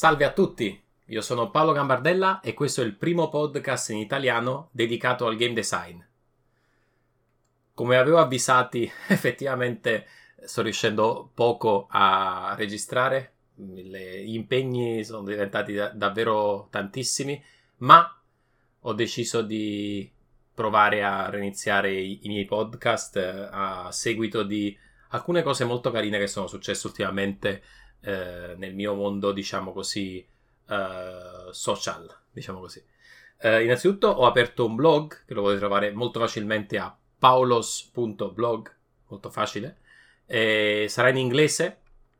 [0.00, 4.70] Salve a tutti, io sono Paolo Gambardella e questo è il primo podcast in italiano
[4.72, 6.00] dedicato al game design.
[7.74, 10.06] Come avevo avvisati, effettivamente
[10.42, 17.38] sto riuscendo poco a registrare, gli impegni sono diventati da- davvero tantissimi,
[17.80, 18.18] ma
[18.80, 20.10] ho deciso di
[20.54, 24.74] provare a reiniziare i, i miei podcast eh, a seguito di
[25.08, 27.62] alcune cose molto carine che sono successe ultimamente
[28.02, 30.26] eh, nel mio mondo, diciamo così,
[30.68, 32.82] eh, social, diciamo così.
[33.38, 38.76] Eh, innanzitutto ho aperto un blog che lo potete trovare molto facilmente a paulos.blog,
[39.08, 39.78] molto facile.
[40.26, 41.78] sarà in inglese,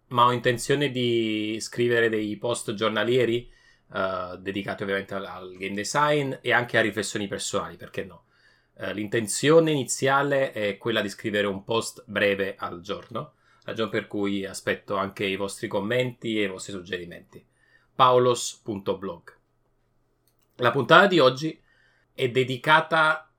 [0.09, 3.51] ma ho intenzione di scrivere dei post giornalieri
[3.90, 8.24] uh, dedicati ovviamente al, al, game design e anche a riflessioni personali, perché no?
[8.74, 13.34] Uh, l'intenzione iniziale è quella di scrivere un post breve al giorno,
[13.70, 17.45] ragione per cui aspetto anche i vostri commenti e i vostri suggerimenti.
[17.95, 19.37] paulos.blog
[20.56, 21.60] La puntata di oggi
[22.12, 23.30] è dedicata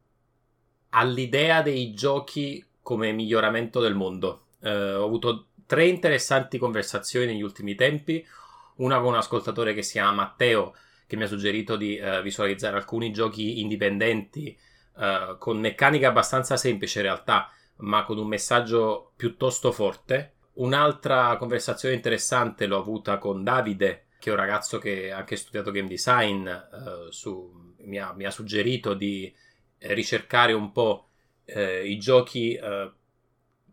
[0.90, 4.48] all'idea dei giochi come miglioramento del mondo.
[4.60, 8.26] Uh, ho avuto tre interessanti conversazioni negli ultimi tempi,
[8.78, 10.76] una con un ascoltatore che si chiama Matteo,
[11.08, 14.58] che mi ha suggerito di uh, visualizzare alcuni giochi indipendenti
[14.96, 17.52] uh, con meccaniche abbastanza semplici in realtà,
[17.82, 20.34] ma con un messaggio piuttosto forte.
[20.54, 25.72] Un'altra conversazione interessante l'ho avuta con Davide, che è un ragazzo che ha anche studiato
[25.72, 29.34] game design, uh, su, mi, ha, mi, ha, suggerito di
[29.80, 31.08] ricercare un po'
[31.54, 32.58] i giochi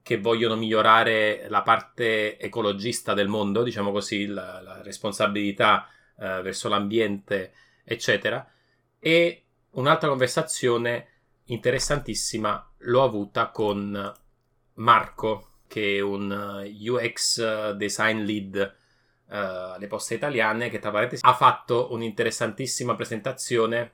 [0.09, 5.87] che vogliono migliorare la parte ecologista del mondo, diciamo così, la, la responsabilità
[6.19, 7.53] eh, verso l'ambiente,
[7.85, 8.51] eccetera.
[8.99, 11.18] E un'altra conversazione
[11.49, 14.15] interessantissima l'ho avuta con
[14.75, 18.75] Marco, che è un eh, UX design lead
[19.27, 23.93] uh, alle poste italiane, che tra parentesi ha fatto un'interessantissima presentazione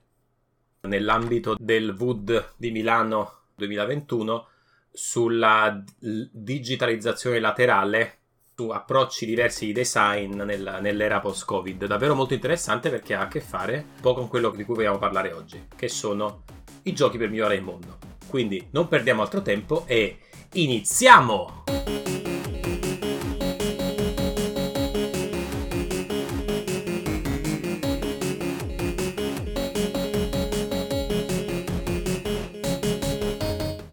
[0.82, 4.48] nell'ambito del VUD di Milano 2021
[4.92, 8.18] sulla digitalizzazione laterale
[8.54, 11.86] su approcci diversi di design nel, nell'era post-Covid.
[11.86, 14.98] Davvero molto interessante perché ha a che fare un po' con quello di cui vogliamo
[14.98, 16.44] parlare oggi, che sono
[16.84, 17.98] i giochi per migliorare il mondo.
[18.26, 20.18] Quindi non perdiamo altro tempo e
[20.52, 21.62] iniziamo!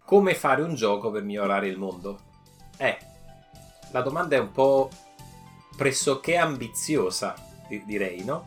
[0.04, 2.20] Come fare un gioco per migliorare il mondo?
[2.76, 2.98] Eh,
[3.92, 4.90] la domanda è un po'
[5.74, 7.34] pressoché ambiziosa,
[7.86, 8.42] direi, no?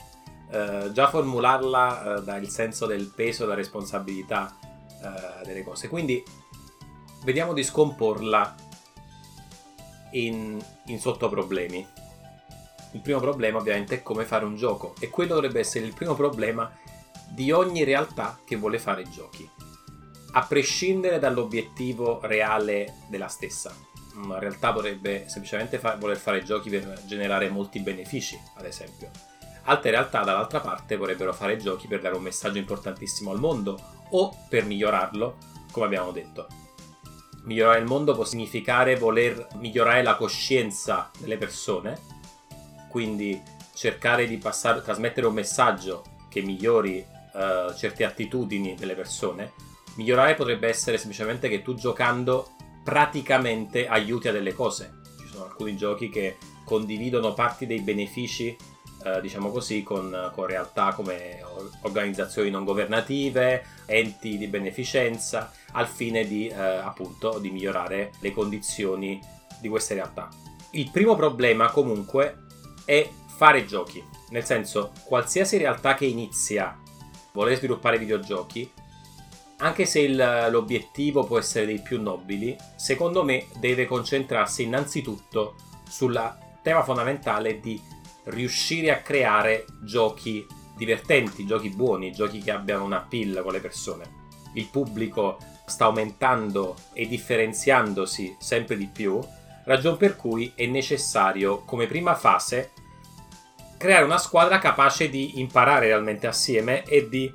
[0.52, 5.88] Eh, già formularla eh, dà il senso del peso e della responsabilità eh, delle cose.
[5.88, 6.24] Quindi
[7.24, 8.56] vediamo di scomporla
[10.12, 11.88] in, in sottoproblemi.
[12.92, 16.16] Il primo problema ovviamente è come fare un gioco e quello dovrebbe essere il primo
[16.16, 16.72] problema
[17.30, 19.50] di ogni realtà che vuole fare giochi
[20.32, 23.74] a prescindere dall'obiettivo reale della stessa.
[24.16, 29.10] In realtà potrebbe semplicemente fa- voler fare giochi per generare molti benefici, ad esempio.
[29.66, 33.80] Altre realtà, dall'altra parte, vorrebbero fare giochi per dare un messaggio importantissimo al mondo
[34.12, 35.38] o per migliorarlo,
[35.72, 36.48] come abbiamo detto.
[37.44, 42.00] Migliorare il mondo può significare voler migliorare la coscienza delle persone,
[42.90, 43.42] quindi
[43.74, 49.52] cercare di passare, trasmettere un messaggio che migliori uh, certe attitudini delle persone,
[49.96, 52.52] Migliorare potrebbe essere semplicemente che tu giocando
[52.84, 55.02] praticamente aiuti a delle cose.
[55.20, 58.56] Ci sono alcuni giochi che condividono parti dei benefici,
[59.06, 61.44] eh, diciamo così, con, con, realtà come
[61.82, 69.22] organizzazioni non governative, enti di beneficenza, al fine di, eh, appunto, di migliorare le condizioni
[69.62, 70.28] di queste realtà.
[70.72, 72.44] Il primo problema comunque
[72.84, 76.78] è fare giochi, nel senso qualsiasi realtà che inizia
[77.32, 78.72] voler sviluppare videogiochi
[79.58, 85.56] anche se il, l'obiettivo può essere dei più nobili, secondo me deve concentrarsi innanzitutto
[85.88, 86.20] sul
[86.62, 87.82] tema fondamentale di
[88.26, 90.46] riuscire a creare giochi
[90.76, 94.24] divertenti, giochi buoni, giochi che abbiano un appeal con le persone.
[94.54, 99.20] Il pubblico sta aumentando e differenziandosi sempre di più,
[99.66, 102.72] ragion per cui è necessario come prima fase
[103.78, 107.32] creare una squadra capace di imparare realmente assieme e di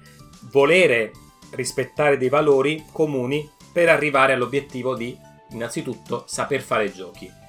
[0.50, 1.12] volere
[1.50, 5.16] rispettare dei valori comuni per arrivare all'obiettivo di
[5.50, 7.39] innanzitutto saper fare giochi.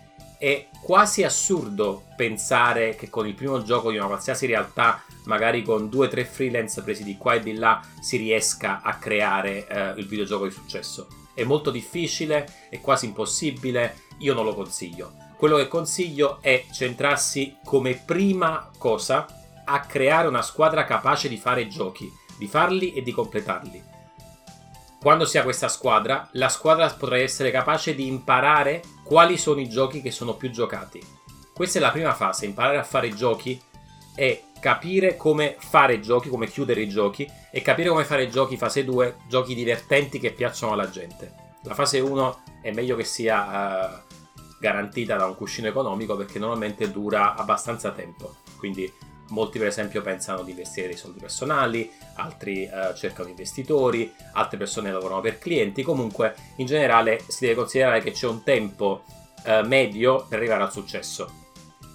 [0.41, 5.87] È quasi assurdo pensare che con il primo gioco di una qualsiasi realtà, magari con
[5.87, 9.93] due o tre freelance presi di qua e di là, si riesca a creare eh,
[9.99, 11.05] il videogioco di successo.
[11.35, 15.13] È molto difficile, è quasi impossibile, io non lo consiglio.
[15.37, 19.27] Quello che consiglio è centrarsi come prima cosa
[19.63, 23.90] a creare una squadra capace di fare giochi, di farli e di completarli.
[25.01, 29.67] Quando si ha questa squadra, la squadra potrà essere capace di imparare quali sono i
[29.67, 31.01] giochi che sono più giocati.
[31.51, 33.59] Questa è la prima fase, imparare a fare giochi
[34.15, 38.85] e capire come fare giochi, come chiudere i giochi e capire come fare giochi fase
[38.85, 41.33] 2, giochi divertenti che piacciono alla gente.
[41.63, 44.15] La fase 1 è meglio che sia uh,
[44.59, 48.35] garantita da un cuscino economico perché normalmente dura abbastanza tempo.
[48.55, 48.93] Quindi
[49.31, 54.91] molti per esempio pensano di investire dei soldi personali, altri uh, cercano investitori, altre persone
[54.91, 59.03] lavorano per clienti, comunque in generale si deve considerare che c'è un tempo
[59.45, 61.39] uh, medio per arrivare al successo.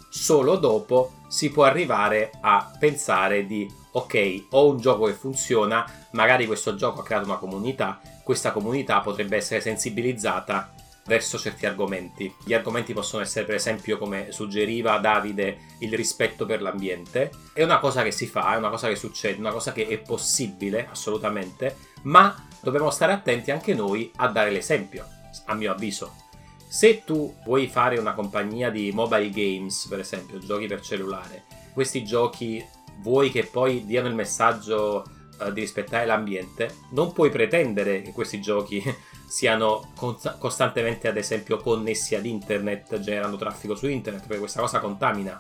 [0.09, 6.47] Solo dopo si può arrivare a pensare di ok, ho un gioco che funziona, magari
[6.47, 10.75] questo gioco ha creato una comunità, questa comunità potrebbe essere sensibilizzata
[11.07, 12.33] verso certi argomenti.
[12.45, 17.31] Gli argomenti possono essere, per esempio, come suggeriva Davide, il rispetto per l'ambiente.
[17.53, 19.99] È una cosa che si fa, è una cosa che succede, una cosa che è
[19.99, 25.07] possibile, assolutamente, ma dobbiamo stare attenti anche noi a dare l'esempio,
[25.47, 26.15] a mio avviso.
[26.69, 32.05] Se tu vuoi fare una compagnia di mobile games, per esempio, giochi per cellulare, questi
[32.05, 32.65] giochi
[33.01, 35.05] vuoi che poi diano il messaggio
[35.39, 38.83] uh, di rispettare l'ambiente, non puoi pretendere che questi giochi
[39.27, 39.93] siano
[40.39, 45.39] costantemente, ad esempio, connessi ad internet, generando traffico su internet, perché questa cosa contamina.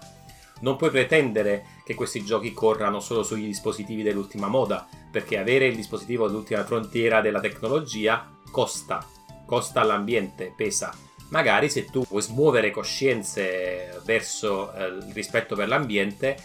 [0.61, 5.77] Non puoi pretendere che questi giochi corrano solo sugli dispositivi dell'ultima moda, perché avere il
[5.77, 9.07] dispositivo dell'ultima frontiera della tecnologia costa,
[9.45, 10.95] costa all'ambiente, pesa.
[11.29, 16.37] Magari se tu vuoi smuovere coscienze verso eh, il rispetto per l'ambiente,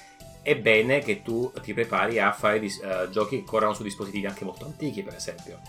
[0.42, 4.26] è bene che tu ti prepari a fare dis- uh, giochi che corrono su dispositivi
[4.26, 5.60] anche molto antichi, per esempio,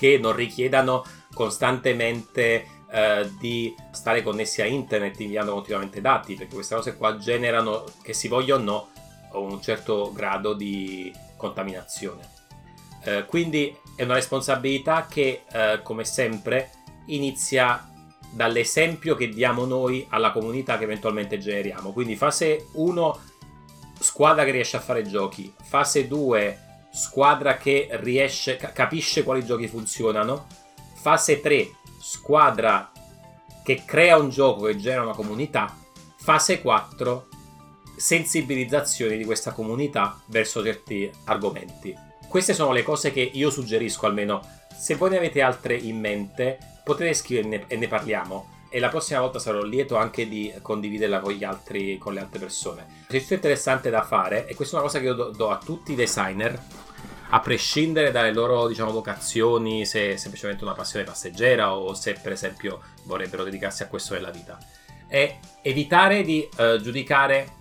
[0.00, 1.04] che non richiedano
[1.34, 7.84] costantemente uh, di stare connessi a internet inviando continuamente dati, perché queste cose qua generano,
[8.02, 8.88] che si voglia o no,
[9.32, 12.26] un certo grado di contaminazione.
[13.04, 15.42] Uh, quindi è una responsabilità che,
[15.82, 16.70] come sempre,
[17.06, 17.86] inizia
[18.32, 21.92] dall'esempio che diamo noi alla comunità che eventualmente generiamo.
[21.92, 23.20] Quindi fase 1
[24.00, 25.52] squadra che riesce a fare giochi.
[25.62, 30.46] Fase 2, squadra che riesce, capisce quali giochi funzionano.
[30.94, 31.70] Fase 3,
[32.00, 32.90] squadra
[33.62, 35.76] che crea un gioco che genera una comunità.
[36.16, 37.28] Fase 4,
[37.96, 41.96] sensibilizzazione di questa comunità verso certi argomenti.
[42.28, 44.40] Queste sono le cose che io suggerisco almeno.
[44.76, 49.20] Se voi ne avete altre in mente, potete scrivermi e ne parliamo e la prossima
[49.20, 53.04] volta sarò lieto anche di condividerla con, altri, con le altre persone.
[53.08, 55.58] C'è tutto interessante da fare e questa è una cosa che io do, do a
[55.58, 56.58] tutti i designer,
[57.30, 62.32] a prescindere dalle loro diciamo, vocazioni, se è semplicemente una passione passeggera o se per
[62.32, 64.56] esempio vorrebbero dedicarsi a questo nella vita,
[65.08, 67.56] è evitare di uh, giudicare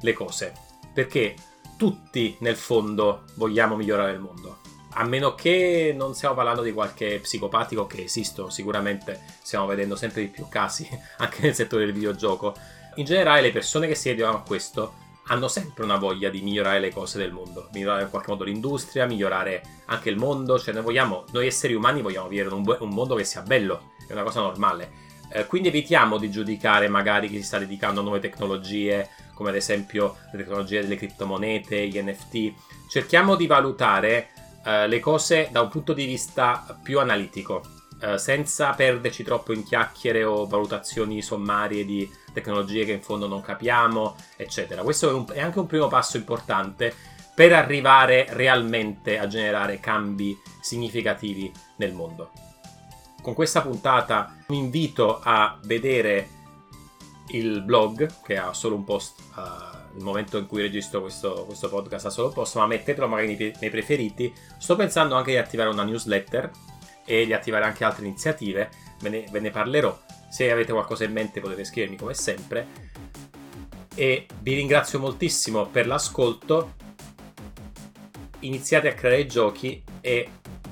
[0.00, 0.52] le cose,
[0.92, 1.34] perché
[1.78, 7.18] tutti nel fondo vogliamo migliorare il mondo a meno che non stiamo parlando di qualche
[7.20, 10.88] psicopatico che esistono, sicuramente stiamo vedendo sempre di più casi
[11.18, 12.54] anche nel settore del videogioco.
[12.96, 16.80] In generale le persone che si dedicano a questo hanno sempre una voglia di migliorare
[16.80, 20.82] le cose del mondo, migliorare in qualche modo l'industria, migliorare anche il mondo, cioè noi
[20.82, 24.22] vogliamo, noi esseri umani vogliamo vivere in un, un mondo che sia bello, è una
[24.22, 25.06] cosa normale.
[25.30, 29.56] Eh, quindi evitiamo di giudicare magari chi si sta dedicando a nuove tecnologie, come ad
[29.56, 32.54] esempio le tecnologie delle criptomonete, gli NFT.
[32.88, 34.30] Cerchiamo di valutare
[34.64, 37.62] eh, le cose da un punto di vista più analitico,
[38.02, 43.40] uh, senza perderci troppo in chiacchiere o valutazioni sommarie di tecnologie che in fondo non
[43.40, 44.82] capiamo, eccetera.
[44.82, 46.94] Questo è, un, è anche un primo passo importante
[47.34, 52.32] per arrivare realmente a generare cambi significativi nel mondo.
[53.22, 56.36] Con questa puntata vi invito a vedere
[57.28, 61.68] il blog che ha solo un post uh, il momento in cui registro questo, questo
[61.68, 64.32] podcast ha solo posto, ma mettetelo magari nei, nei preferiti.
[64.56, 66.50] Sto pensando anche di attivare una newsletter
[67.04, 69.98] e di attivare anche altre iniziative, ve ne, ve ne parlerò.
[70.30, 72.86] Se avete qualcosa in mente potete scrivermi come sempre.
[73.94, 76.74] E vi ringrazio moltissimo per l'ascolto.
[78.40, 80.28] Iniziate a creare giochi e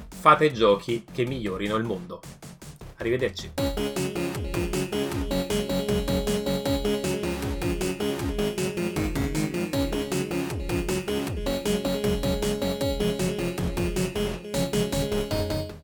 [0.09, 2.21] fate giochi che migliorino il mondo.
[2.99, 3.66] Arrivederci.